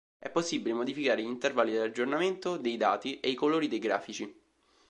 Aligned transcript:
È 0.17 0.31
possibile 0.31 0.73
modificare 0.73 1.21
gli 1.21 1.27
intervalli 1.27 1.73
di 1.73 1.77
aggiornamento 1.77 2.57
dei 2.57 2.75
dati 2.75 3.19
e 3.19 3.29
i 3.29 3.35
colori 3.35 3.67
dei 3.67 3.77
grafici. 3.77 4.35